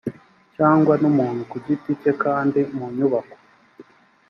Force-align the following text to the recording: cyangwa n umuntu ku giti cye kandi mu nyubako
cyangwa 0.55 0.93
n 1.01 1.03
umuntu 1.11 1.41
ku 1.51 1.57
giti 1.65 1.91
cye 2.01 2.11
kandi 2.23 2.59
mu 2.75 2.85
nyubako 2.95 3.37